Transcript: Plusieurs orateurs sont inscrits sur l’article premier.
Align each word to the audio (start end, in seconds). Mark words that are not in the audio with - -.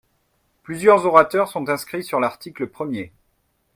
Plusieurs 0.63 1.05
orateurs 1.05 1.47
sont 1.47 1.69
inscrits 1.69 2.03
sur 2.03 2.19
l’article 2.19 2.65
premier. 2.65 3.11